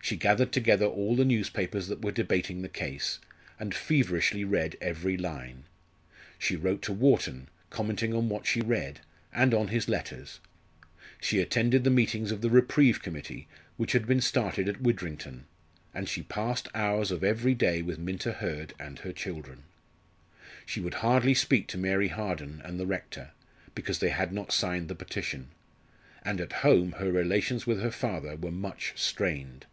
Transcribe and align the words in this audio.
She 0.00 0.16
gathered 0.16 0.52
together 0.52 0.86
all 0.86 1.16
the 1.16 1.24
newspapers 1.26 1.88
that 1.88 2.00
were 2.00 2.10
debating 2.12 2.62
the 2.62 2.70
case, 2.70 3.18
and 3.60 3.74
feverishly 3.74 4.42
read 4.42 4.74
every 4.80 5.18
line; 5.18 5.64
she 6.38 6.56
wrote 6.56 6.80
to 6.84 6.94
Wharton, 6.94 7.50
commenting 7.68 8.14
on 8.14 8.30
what 8.30 8.46
she 8.46 8.62
read, 8.62 9.00
and 9.34 9.52
on 9.52 9.68
his 9.68 9.86
letters; 9.86 10.40
she 11.20 11.40
attended 11.40 11.84
the 11.84 11.90
meetings 11.90 12.32
of 12.32 12.40
the 12.40 12.48
Reprieve 12.48 13.02
Committee 13.02 13.48
which 13.76 13.92
had 13.92 14.06
been 14.06 14.22
started 14.22 14.66
at 14.66 14.80
Widrington; 14.80 15.44
and 15.92 16.08
she 16.08 16.22
passed 16.22 16.68
hours 16.74 17.10
of 17.10 17.22
every 17.22 17.52
day 17.52 17.82
with 17.82 17.98
Minta 17.98 18.32
Hurd 18.32 18.72
and 18.80 19.00
her 19.00 19.12
children. 19.12 19.64
She 20.64 20.80
would 20.80 20.94
hardly 21.04 21.34
speak 21.34 21.66
to 21.66 21.76
Mary 21.76 22.08
Harden 22.08 22.62
and 22.64 22.80
the 22.80 22.86
rector, 22.86 23.32
because 23.74 23.98
they 23.98 24.08
had 24.08 24.32
not 24.32 24.52
signed 24.52 24.88
the 24.88 24.94
petition, 24.94 25.50
and 26.22 26.40
at 26.40 26.54
home 26.64 26.92
her 26.92 27.12
relations 27.12 27.66
with 27.66 27.82
her 27.82 27.90
father 27.90 28.36
were 28.36 28.50
much 28.50 28.94
strained. 28.96 29.66